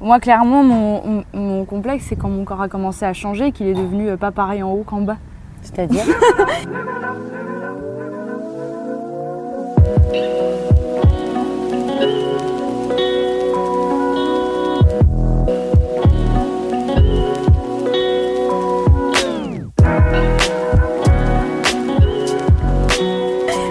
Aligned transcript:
Moi, 0.00 0.20
clairement, 0.20 0.62
mon, 0.62 1.24
mon 1.32 1.64
complexe, 1.64 2.06
c'est 2.08 2.16
quand 2.16 2.28
mon 2.28 2.44
corps 2.44 2.60
a 2.60 2.68
commencé 2.68 3.04
à 3.04 3.12
changer, 3.12 3.50
qu'il 3.52 3.66
est 3.66 3.74
devenu 3.74 4.10
euh, 4.10 4.16
pas 4.16 4.30
pareil 4.30 4.62
en 4.62 4.70
haut 4.72 4.84
qu'en 4.84 5.00
bas. 5.00 5.16
C'est-à-dire 5.62 6.04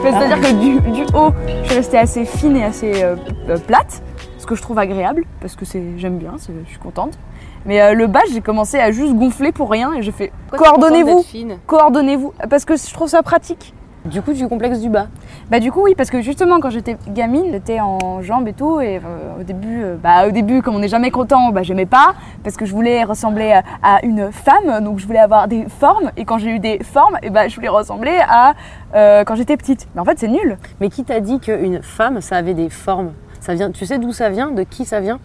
C'est-à-dire 0.03 0.39
que 0.39 0.53
du, 0.59 0.91
du 0.91 1.03
haut, 1.13 1.31
je 1.63 1.67
suis 1.67 1.75
restée 1.75 1.97
assez 1.97 2.25
fine 2.25 2.57
et 2.57 2.63
assez 2.63 3.03
euh, 3.03 3.15
euh, 3.49 3.57
plate, 3.57 4.01
ce 4.45 4.47
que 4.47 4.55
je 4.55 4.61
trouve 4.61 4.77
agréable, 4.77 5.23
parce 5.41 5.55
que 5.55 5.65
c'est, 5.65 5.81
j'aime 5.97 6.19
bien, 6.19 6.33
je 6.37 6.69
suis 6.69 6.77
contente. 6.77 7.17
Mais 7.65 7.81
euh, 7.81 7.93
le 7.95 8.05
bas, 8.05 8.21
j'ai 8.31 8.41
commencé 8.41 8.77
à 8.77 8.91
juste 8.91 9.15
gonfler 9.15 9.51
pour 9.51 9.71
rien 9.71 9.91
et 9.93 10.03
j'ai 10.03 10.11
fait 10.11 10.31
Pourquoi 10.49 10.67
t'es 10.67 10.75
contente 10.75 10.91
coordonnez-vous, 10.91 11.55
coordonnez-vous, 11.65 12.33
parce 12.47 12.63
que 12.63 12.77
je 12.77 12.93
trouve 12.93 13.09
ça 13.09 13.23
pratique. 13.23 13.73
Du 14.05 14.21
coup, 14.21 14.33
du 14.33 14.47
complexe 14.47 14.81
du 14.81 14.89
bas. 14.89 15.07
Bah 15.49 15.59
du 15.59 15.71
coup 15.71 15.81
oui 15.83 15.93
parce 15.95 16.09
que 16.09 16.21
justement 16.21 16.59
quand 16.59 16.71
j'étais 16.71 16.97
gamine 17.07 17.45
j'étais 17.51 17.79
en 17.79 18.21
jambes 18.23 18.47
et 18.47 18.53
tout 18.53 18.81
et 18.81 18.97
euh, 18.97 19.39
au 19.39 19.43
début 19.43 19.83
euh, 19.83 19.95
bah 19.95 20.27
au 20.27 20.31
début 20.31 20.63
comme 20.63 20.75
on 20.75 20.79
n'est 20.79 20.87
jamais 20.87 21.11
content 21.11 21.51
bah 21.51 21.61
j'aimais 21.61 21.85
pas 21.85 22.15
parce 22.43 22.57
que 22.57 22.65
je 22.65 22.71
voulais 22.71 23.03
ressembler 23.03 23.51
à, 23.51 23.63
à 23.83 24.03
une 24.03 24.31
femme 24.31 24.83
donc 24.83 24.97
je 24.97 25.05
voulais 25.05 25.19
avoir 25.19 25.47
des 25.47 25.65
formes 25.69 26.11
et 26.17 26.25
quand 26.25 26.39
j'ai 26.39 26.49
eu 26.49 26.57
des 26.57 26.79
formes 26.83 27.19
et 27.21 27.29
bah 27.29 27.47
je 27.47 27.55
voulais 27.55 27.69
ressembler 27.69 28.19
à 28.27 28.55
euh, 28.95 29.23
quand 29.23 29.35
j'étais 29.35 29.55
petite 29.55 29.87
mais 29.93 30.01
en 30.01 30.05
fait 30.05 30.17
c'est 30.17 30.27
nul 30.27 30.57
Mais 30.81 30.89
qui 30.89 31.03
t'a 31.03 31.19
dit 31.19 31.39
qu'une 31.39 31.83
femme, 31.83 32.21
ça 32.21 32.37
avait 32.37 32.55
des 32.55 32.69
formes? 32.71 33.11
Ça 33.45 33.53
vient, 33.53 33.69
Tu 33.71 33.85
sais 33.85 33.99
d'où 33.99 34.11
ça 34.11 34.29
vient 34.29 34.49
De 34.51 34.63
qui 34.63 34.85
ça 34.85 34.99
vient? 34.99 35.19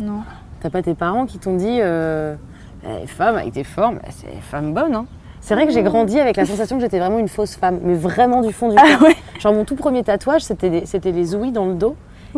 Non 0.00 0.22
T'as 0.60 0.70
pas 0.70 0.82
tes 0.82 0.94
parents 0.94 1.26
qui 1.26 1.38
t'ont 1.38 1.56
dit 1.56 1.78
euh, 1.80 2.34
Eh, 2.86 3.06
femme 3.06 3.36
avec 3.36 3.52
des 3.52 3.64
formes, 3.64 3.96
bah, 3.96 4.08
c'est 4.10 4.32
femme 4.40 4.72
bonne. 4.72 4.94
Hein. 4.94 5.06
C'est 5.40 5.54
vrai 5.54 5.66
que 5.66 5.72
j'ai 5.72 5.82
grandi 5.82 6.18
avec 6.20 6.36
la 6.36 6.46
sensation 6.46 6.76
que 6.76 6.82
j'étais 6.82 6.98
vraiment 7.00 7.18
une 7.18 7.28
fausse 7.28 7.56
femme, 7.56 7.80
mais 7.82 7.94
vraiment 7.94 8.40
du 8.42 8.52
fond 8.52 8.68
du 8.70 8.76
ah 8.78 8.82
cœur. 8.86 9.02
ouais 9.02 9.16
Genre 9.40 9.52
mon 9.52 9.64
tout 9.64 9.74
premier 9.76 10.02
tatouage, 10.04 10.42
c'était 10.42 10.70
des- 10.70 10.86
c'était 10.86 11.10
les 11.12 11.34
ouïes 11.34 11.52
dans 11.52 11.66
le 11.66 11.74
dos. 11.74 11.96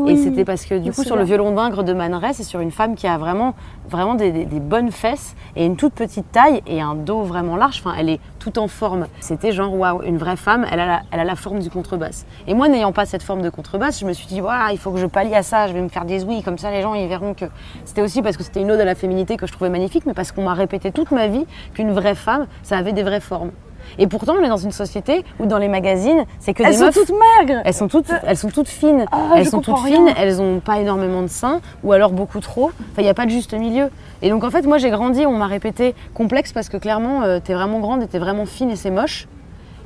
Et 0.08 0.16
c'était 0.16 0.44
parce 0.44 0.64
que 0.64 0.74
du 0.74 0.90
coup, 0.92 1.02
sur 1.04 1.16
le 1.16 1.24
violon 1.24 1.52
d'ingre 1.52 1.82
de 1.84 1.92
Man 1.92 2.14
Ray, 2.14 2.34
c'est 2.34 2.42
sur 2.42 2.60
une 2.60 2.70
femme 2.72 2.94
qui 2.96 3.06
a 3.06 3.16
vraiment, 3.16 3.54
vraiment 3.88 4.14
des, 4.14 4.32
des- 4.32 4.44
des 4.44 4.60
bonnes 4.60 4.90
fesses 4.90 5.36
et 5.56 5.64
une 5.64 5.76
toute 5.76 5.94
petite 5.94 6.30
taille 6.32 6.62
et 6.66 6.80
un 6.80 6.94
dos 6.94 7.22
vraiment 7.22 7.56
large. 7.56 7.80
Enfin, 7.84 7.94
elle 7.98 8.08
est 8.08 8.20
tout 8.40 8.58
en 8.58 8.66
forme. 8.68 9.06
C'était 9.20 9.52
genre, 9.52 9.72
waouh, 9.74 10.02
une 10.02 10.18
vraie 10.18 10.36
femme, 10.36 10.66
elle 10.70 10.80
a, 10.80 10.86
la, 10.86 11.02
elle 11.12 11.20
a 11.20 11.24
la 11.24 11.36
forme 11.36 11.60
du 11.60 11.70
contrebasse. 11.70 12.26
Et 12.46 12.54
moi, 12.54 12.68
n'ayant 12.68 12.92
pas 12.92 13.06
cette 13.06 13.22
forme 13.22 13.42
de 13.42 13.50
contrebasse, 13.50 14.00
je 14.00 14.04
me 14.06 14.12
suis 14.12 14.26
dit, 14.26 14.40
voilà, 14.40 14.72
il 14.72 14.78
faut 14.78 14.90
que 14.90 14.98
je 14.98 15.06
pallie 15.06 15.34
à 15.34 15.42
ça, 15.42 15.68
je 15.68 15.72
vais 15.72 15.80
me 15.82 15.88
faire 15.88 16.04
des 16.04 16.24
ouïes, 16.24 16.42
comme 16.42 16.58
ça 16.58 16.70
les 16.70 16.82
gens, 16.82 16.94
ils 16.94 17.06
verront 17.08 17.34
que. 17.34 17.44
C'était 17.84 18.02
aussi 18.02 18.20
parce 18.20 18.36
que 18.36 18.42
c'était 18.42 18.60
une 18.62 18.70
ode 18.72 18.80
à 18.80 18.84
la 18.84 18.94
féminité 18.94 19.36
que 19.36 19.46
je 19.46 19.52
trouvais 19.52 19.70
magnifique, 19.70 20.04
mais 20.06 20.14
parce 20.14 20.32
qu'on 20.32 20.42
m'a 20.44 20.54
répété 20.54 20.90
toute 20.92 21.10
ma 21.12 21.28
vie 21.28 21.46
qu'une 21.74 21.92
vraie 21.92 22.14
femme, 22.16 22.46
ça 22.62 22.76
avait 22.76 22.92
des 22.92 23.02
vraies 23.04 23.20
formes. 23.20 23.50
Et 23.98 24.06
pourtant, 24.06 24.34
on 24.38 24.42
est 24.44 24.48
dans 24.48 24.56
une 24.56 24.72
société 24.72 25.24
où 25.38 25.46
dans 25.46 25.58
les 25.58 25.68
magazines, 25.68 26.24
c'est 26.38 26.54
que 26.54 26.62
elles 26.62 26.72
des 26.72 26.78
sont 26.78 26.84
meufs. 26.86 26.94
toutes 26.94 27.12
maigres 27.38 27.60
Elles 27.64 27.74
sont 27.74 27.88
toutes, 27.88 28.10
elles 28.26 28.36
sont 28.36 28.50
toutes 28.50 28.68
fines. 28.68 29.04
Ah, 29.12 29.34
elles 29.36 29.48
sont 29.48 29.60
toutes 29.60 29.78
fines. 29.78 30.12
Elles 30.16 30.40
ont 30.40 30.60
pas 30.60 30.78
énormément 30.78 31.22
de 31.22 31.28
seins 31.28 31.60
ou 31.82 31.92
alors 31.92 32.12
beaucoup 32.12 32.40
trop. 32.40 32.70
Enfin, 32.92 32.98
il 32.98 33.04
n'y 33.04 33.08
a 33.08 33.14
pas 33.14 33.26
de 33.26 33.30
juste 33.30 33.54
milieu. 33.54 33.90
Et 34.22 34.30
donc 34.30 34.44
en 34.44 34.50
fait, 34.50 34.66
moi 34.66 34.78
j'ai 34.78 34.90
grandi, 34.90 35.26
on 35.26 35.36
m'a 35.36 35.46
répété 35.46 35.94
complexe 36.14 36.52
parce 36.52 36.68
que 36.68 36.76
clairement, 36.76 37.22
euh, 37.22 37.40
t'es 37.42 37.54
vraiment 37.54 37.80
grande 37.80 38.02
et 38.02 38.06
t'es 38.06 38.18
vraiment 38.18 38.46
fine 38.46 38.70
et 38.70 38.76
c'est 38.76 38.90
moche. 38.90 39.26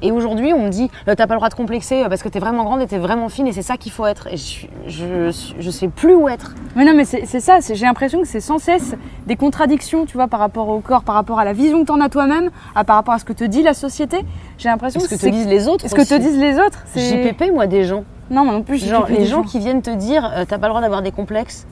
Et 0.03 0.13
aujourd'hui, 0.13 0.53
on 0.53 0.65
me 0.65 0.69
dit, 0.71 0.91
euh, 1.09 1.15
t'as 1.17 1.27
pas 1.27 1.35
le 1.35 1.39
droit 1.39 1.49
de 1.49 1.55
complexer 1.55 2.03
euh, 2.05 2.09
parce 2.09 2.23
que 2.23 2.29
t'es 2.29 2.39
vraiment 2.39 2.65
grande 2.65 2.81
et 2.83 2.87
t'es 2.87 2.99
vraiment 2.99 3.29
fine 3.29 3.47
et 3.47 3.53
c'est 3.53 3.63
ça 3.63 3.77
qu'il 3.77 3.91
faut 3.93 4.07
être. 4.07 4.29
Et 4.29 4.37
je, 4.37 4.67
je, 4.87 5.53
je 5.59 5.71
sais 5.71 5.89
plus 5.89 6.15
où 6.15 6.29
être. 6.29 6.55
mais 6.77 6.85
non 6.85 6.93
mais 6.95 7.05
c'est 7.05 7.41
ça 7.41 7.59
j'ai 7.61 7.85
l'impression 7.85 8.21
que 8.21 8.27
c'est 8.29 8.41
sans 8.41 8.59
cesse 8.59 8.95
des 9.27 9.37
contradictions 9.37 10.07
tu 10.07 10.17
vois 10.17 10.29
par 10.29 10.41
rapport 10.41 10.69
au 10.69 10.81
corps 10.81 11.03
par 11.03 11.15
rapport 11.15 11.39
à 11.41 11.45
la 11.45 11.53
vision 11.53 11.81
que 11.83 11.87
t'en 11.87 12.01
as 12.01 12.09
toi-même 12.09 12.51
par 12.87 12.97
rapport 12.97 13.15
à 13.15 13.19
ce 13.19 13.25
que 13.25 13.33
te 13.33 13.45
dit 13.45 13.63
la 13.63 13.75
société 13.75 14.19
j'ai 14.57 14.69
l'impression 14.69 15.01
Ce 15.01 15.07
que 15.07 15.11
que 15.11 15.17
te 15.17 15.21
c'est 15.23 15.31
disent 15.31 15.47
les 15.47 15.69
autres. 15.69 15.89
ce 15.89 15.95
que 15.95 16.03
te 16.09 16.15
disent 16.15 16.39
les 16.39 16.59
autres 16.59 16.83
c'est 16.87 17.01
JPP, 17.31 17.53
moi, 17.53 17.67
des 17.67 17.85
gens. 17.85 18.05
non 18.31 18.45
moi 18.45 18.55
non 18.55 18.63
plus 18.63 18.79
j'ai 18.79 18.89
Genre, 18.89 19.07
les 19.09 19.19
des 19.19 19.27
gens 19.27 19.43
qui 19.43 19.59
viennent 19.59 19.83
te 19.83 19.91
dire, 19.91 20.31
euh, 20.35 20.45
t'as 20.49 20.59
pas 20.59 20.67
le 20.69 20.73
droit 20.73 20.81
d'avoir 20.81 21.03
des 21.03 21.11
complexes, 21.13 21.67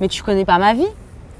mais 0.00 0.08
tu 0.08 0.22
connais 0.22 0.44
pas 0.44 0.58
ma 0.58 0.74
vie. 0.74 0.86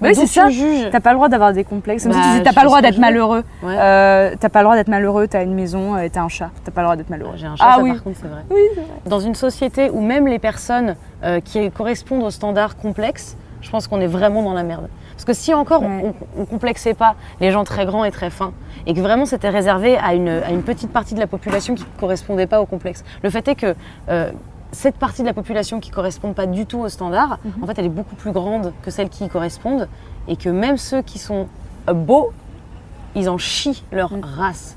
Oui, 0.02 0.14
c'est 0.14 0.26
ça. 0.26 0.48
T'as 0.90 1.00
pas 1.00 1.10
le 1.10 1.16
droit 1.16 1.28
d'avoir 1.28 1.52
des 1.52 1.64
complexes. 1.64 2.02
Comme 2.04 2.12
Bah, 2.12 2.18
si 2.18 2.24
tu 2.24 2.30
disais, 2.32 2.42
t'as 2.42 2.52
pas 2.52 2.62
le 2.62 2.66
droit 2.66 2.82
d'être 2.82 2.98
malheureux. 2.98 3.42
Ouais. 3.62 3.76
Euh, 3.78 4.34
t'as 4.38 4.48
pas 4.48 4.60
le 4.60 4.64
droit 4.64 4.76
d'être 4.76 4.88
malheureux, 4.88 5.26
t'as 5.28 5.42
une 5.42 5.54
maison 5.54 5.96
et 5.98 6.10
t'as 6.10 6.22
un 6.22 6.28
chat. 6.28 6.50
T'as 6.64 6.72
pas 6.72 6.80
le 6.82 6.86
droit 6.86 6.96
d'être 6.96 7.10
malheureux. 7.10 7.34
J'ai 7.36 7.46
un 7.46 7.56
chat, 7.56 7.64
ah 7.66 7.76
ça, 7.76 7.82
oui. 7.82 7.92
par 7.92 8.02
contre, 8.02 8.18
c'est 8.20 8.28
vrai. 8.28 8.42
Oui, 8.50 8.60
c'est 8.74 8.80
vrai. 8.80 8.90
Dans 9.06 9.20
une 9.20 9.34
société 9.34 9.90
où 9.90 10.00
même 10.00 10.26
les 10.26 10.38
personnes 10.38 10.96
euh, 11.24 11.40
qui 11.40 11.70
correspondent 11.70 12.22
aux 12.22 12.30
standards 12.30 12.76
complexes, 12.76 13.36
je 13.60 13.70
pense 13.70 13.86
qu'on 13.86 14.00
est 14.00 14.06
vraiment 14.08 14.42
dans 14.42 14.54
la 14.54 14.64
merde. 14.64 14.88
Parce 15.12 15.24
que 15.24 15.34
si 15.34 15.54
encore 15.54 15.82
Ouais. 15.82 16.12
on, 16.36 16.42
on 16.42 16.44
complexait 16.46 16.94
pas 16.94 17.14
les 17.40 17.52
gens 17.52 17.62
très 17.64 17.86
grands 17.86 18.04
et 18.04 18.10
très 18.10 18.30
fins, 18.30 18.52
et 18.86 18.94
que 18.94 19.00
vraiment 19.00 19.24
c'était 19.24 19.50
réservé 19.50 19.96
à 19.96 20.14
une, 20.14 20.28
à 20.28 20.50
une 20.50 20.62
petite 20.62 20.90
partie 20.92 21.14
de 21.14 21.20
la 21.20 21.28
population 21.28 21.74
qui 21.76 21.84
ne 21.84 22.00
correspondait 22.00 22.46
pas 22.48 22.60
au 22.60 22.66
complexe. 22.66 23.04
Le 23.22 23.30
fait 23.30 23.46
est 23.46 23.54
que 23.54 23.74
euh, 24.08 24.32
cette 24.72 24.96
partie 24.96 25.22
de 25.22 25.26
la 25.26 25.34
population 25.34 25.80
qui 25.80 25.90
ne 25.90 25.94
correspond 25.94 26.32
pas 26.32 26.46
du 26.46 26.66
tout 26.66 26.80
aux 26.80 26.88
standards, 26.88 27.38
Mhm. 27.44 27.62
en 27.62 27.66
fait 27.66 27.78
elle 27.78 27.84
est 27.86 27.90
beaucoup 27.90 28.14
plus 28.16 28.32
grande 28.32 28.72
que 28.82 28.90
celles 28.90 29.08
qui 29.10 29.24
y 29.24 29.28
correspondent, 29.28 29.88
et 30.28 30.36
que 30.36 30.48
même 30.48 30.76
ceux 30.78 31.02
qui 31.02 31.18
sont 31.18 31.46
beaux, 31.92 32.32
ils 33.14 33.28
en 33.28 33.38
chient 33.38 33.82
leur 33.92 34.12
Mhm. 34.12 34.22
race. 34.24 34.76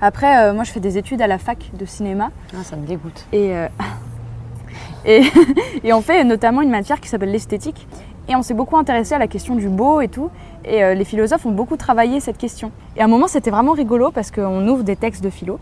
Après, 0.00 0.38
euh, 0.44 0.52
moi, 0.52 0.62
je 0.64 0.70
fais 0.72 0.80
des 0.80 0.98
études 0.98 1.22
à 1.22 1.26
la 1.26 1.38
fac 1.38 1.70
de 1.72 1.86
cinéma 1.86 2.30
Ah, 2.54 2.62
ça 2.62 2.76
me 2.76 2.86
dégoûte. 2.86 3.24
et, 3.32 3.56
euh, 3.56 3.66
et, 5.06 5.22
et 5.84 5.92
on 5.92 6.02
fait 6.02 6.22
notamment 6.24 6.60
une 6.60 6.70
matière 6.70 7.00
qui 7.00 7.08
s'appelle 7.08 7.30
l'esthétique. 7.30 7.88
Et 8.28 8.34
on 8.36 8.42
s'est 8.42 8.54
beaucoup 8.54 8.76
intéressé 8.76 9.14
à 9.14 9.18
la 9.18 9.28
question 9.28 9.54
du 9.54 9.68
beau 9.68 10.00
et 10.00 10.08
tout. 10.08 10.30
Et 10.64 10.82
euh, 10.84 10.94
les 10.94 11.04
philosophes 11.04 11.46
ont 11.46 11.52
beaucoup 11.52 11.76
travaillé 11.76 12.18
cette 12.20 12.36
question. 12.38 12.72
Et 12.96 13.00
à 13.00 13.04
un 13.04 13.08
moment, 13.08 13.28
c'était 13.28 13.50
vraiment 13.50 13.72
rigolo 13.72 14.10
parce 14.10 14.30
qu'on 14.32 14.66
ouvre 14.68 14.82
des 14.82 14.96
textes 14.96 15.22
de 15.24 15.30
philo. 15.30 15.58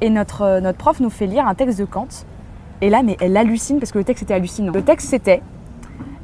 Et 0.00 0.08
notre, 0.10 0.60
notre 0.60 0.78
prof 0.78 0.98
nous 1.00 1.10
fait 1.10 1.26
lire 1.26 1.46
un 1.46 1.54
texte 1.54 1.78
de 1.78 1.84
Kant. 1.84 2.08
Et 2.82 2.90
là, 2.90 3.02
mais 3.02 3.16
elle 3.20 3.36
hallucine 3.36 3.78
parce 3.78 3.92
que 3.92 3.98
le 3.98 4.04
texte 4.04 4.22
était 4.22 4.34
hallucinant. 4.34 4.72
Le 4.72 4.82
texte, 4.82 5.08
c'était 5.10 5.42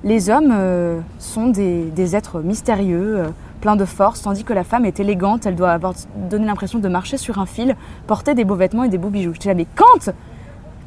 Les 0.04 0.30
hommes 0.30 0.52
euh, 0.52 1.00
sont 1.18 1.48
des, 1.48 1.84
des 1.84 2.16
êtres 2.16 2.40
mystérieux, 2.40 3.18
euh, 3.18 3.28
pleins 3.60 3.76
de 3.76 3.84
force, 3.84 4.22
tandis 4.22 4.44
que 4.44 4.52
la 4.52 4.64
femme 4.64 4.84
est 4.84 5.00
élégante, 5.00 5.46
elle 5.46 5.56
doit 5.56 5.70
avoir 5.70 5.94
donné 6.30 6.46
l'impression 6.46 6.78
de 6.78 6.88
marcher 6.88 7.16
sur 7.16 7.38
un 7.38 7.46
fil, 7.46 7.76
porter 8.06 8.34
des 8.34 8.44
beaux 8.44 8.54
vêtements 8.54 8.84
et 8.84 8.88
des 8.88 8.98
beaux 8.98 9.08
bijoux. 9.10 9.32
J'étais 9.34 9.48
là, 9.48 9.54
mais 9.54 9.66
Kant 9.74 10.12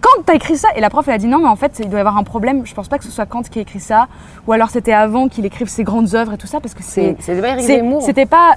Kant, 0.01 0.23
t'as 0.25 0.35
écrit 0.35 0.55
ça 0.55 0.69
Et 0.77 0.79
la 0.79 0.89
prof, 0.89 1.05
elle 1.09 1.15
a 1.15 1.17
dit 1.17 1.27
non, 1.27 1.39
mais 1.39 1.49
en 1.49 1.57
fait, 1.57 1.79
il 1.83 1.89
doit 1.89 1.97
y 1.97 1.99
avoir 1.99 2.17
un 2.17 2.23
problème. 2.23 2.65
Je 2.65 2.73
pense 2.73 2.87
pas 2.87 2.97
que 2.97 3.03
ce 3.03 3.11
soit 3.11 3.25
Kant 3.25 3.41
qui 3.41 3.59
a 3.59 3.61
écrit 3.61 3.81
ça, 3.81 4.07
ou 4.47 4.53
alors 4.53 4.69
c'était 4.69 4.93
avant 4.93 5.27
qu'il 5.27 5.45
écrive 5.45 5.67
ses 5.67 5.83
grandes 5.83 6.15
œuvres 6.15 6.33
et 6.33 6.37
tout 6.37 6.47
ça, 6.47 6.61
parce 6.61 6.73
que 6.73 6.83
c'est. 6.83 7.17
C'est 7.19 7.35
c'est 7.35 7.41
pas 7.41 7.49
Eric. 7.49 7.65
C'était 8.01 8.25
pas. 8.25 8.53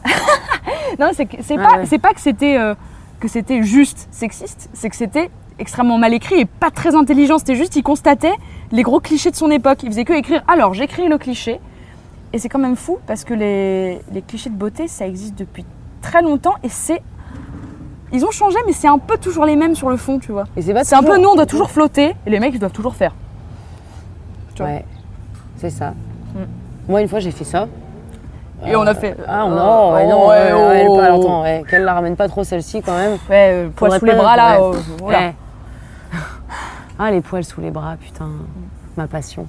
non, 1.01 1.11
c'est 1.13 1.27
Ah 1.59 1.67
pas, 1.69 1.79
ouais. 1.83 1.99
pas 1.99 2.13
que 2.15 2.21
c'était 2.21 2.57
euh, 2.57 2.75
que 3.19 3.27
c'était 3.27 3.63
juste 3.65 4.07
sexiste, 4.13 4.71
c'est 4.73 4.89
que 4.89 4.97
c'était 4.97 5.31
extrêmement 5.59 5.99
mal 5.99 6.15
écrit 6.15 6.41
et 6.41 6.45
pas 6.45 6.71
très 6.71 6.95
intelligent. 6.95 7.39
C'était 7.39 7.55
juste, 7.55 7.77
il 7.77 7.83
constatait 7.83 8.35
les 8.71 8.83
gros 8.83 9.01
clichés 9.01 9.31
de 9.31 9.37
son 9.37 9.51
époque. 9.51 9.83
Il 9.83 9.91
faisait 9.91 10.05
que 10.05 10.13
écrire. 10.13 10.43
Alors, 10.49 10.75
j'écris 10.75 11.09
le 11.09 11.19
cliché. 11.19 11.61
Et 12.33 12.39
c'est 12.39 12.49
quand 12.49 12.59
même 12.59 12.77
fou 12.77 12.99
parce 13.07 13.25
que 13.25 13.35
les, 13.35 14.01
les 14.13 14.23
clichés 14.23 14.51
de 14.51 14.55
beauté, 14.55 14.89
ça 14.89 15.07
existe 15.07 15.39
depuis 15.39 15.65
très 16.01 16.23
longtemps 16.23 16.55
et 16.63 16.69
c'est. 16.69 17.03
Ils 18.15 18.25
ont 18.25 18.31
changé, 18.31 18.59
mais 18.67 18.73
c'est 18.73 18.89
un 18.89 18.99
peu 18.99 19.17
toujours 19.17 19.47
les 19.47 19.57
mêmes 19.57 19.75
sur 19.75 19.89
le 19.89 19.97
fond, 19.97 20.19
tu 20.19 20.33
vois. 20.33 20.45
C'est 20.61 20.75
pas 20.75 20.97
un 20.97 21.03
peu 21.03 21.19
nous, 21.19 21.31
on 21.31 21.35
doit 21.35 21.47
toujours 21.47 21.71
flotter 21.71 22.15
et 22.27 22.31
les 22.31 22.41
mecs, 22.41 22.53
ils 22.55 22.59
doivent 22.61 22.73
toujours 22.73 22.95
faire. 22.95 23.15
Tu 24.55 24.63
vois. 24.63 24.73
Ouais, 24.73 24.85
c'est 25.57 25.71
ça. 25.71 25.91
Mm. 26.35 26.45
Moi, 26.89 27.01
une 27.01 27.09
fois, 27.09 27.21
j'ai 27.21 27.31
fait 27.31 27.45
ça. 27.45 27.69
Et 28.67 28.77
on 28.77 28.83
a 28.83 28.95
fait. 28.95 29.17
Ah 29.27 29.45
euh, 29.45 29.49
non, 29.49 29.93
ouais, 29.93 30.05
oh, 30.07 30.11
non, 30.11 30.29
ouais, 30.29 30.53
ouais, 30.53 30.53
ouais, 30.53 30.79
elle 30.81 30.87
pas, 30.87 31.17
oh. 31.17 31.21
attends, 31.21 31.43
ouais, 31.43 31.65
qu'elle 31.69 31.85
la 31.85 31.95
ramène 31.95 32.17
pas 32.17 32.29
trop 32.29 32.45
celle-ci 32.45 32.81
quand 32.83 32.97
même. 32.97 33.13
Ouais, 33.29 33.51
euh, 33.53 33.69
Faudrait 33.75 33.99
sous 33.99 34.05
les 34.05 34.13
pas- 34.13 34.19
bras 34.19 34.37
là. 34.37 34.59
oh, 34.61 34.75
voilà. 35.01 35.33
Ah, 37.05 37.11
les 37.11 37.21
poils 37.21 37.45
sous 37.45 37.61
les 37.61 37.73
bras, 37.73 37.97
putain, 37.97 38.31
ma 38.97 39.09
passion. 39.09 39.49